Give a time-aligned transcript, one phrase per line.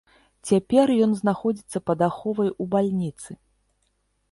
[0.51, 3.31] Цяпер ён знаходзіцца пад аховай у бальніцы.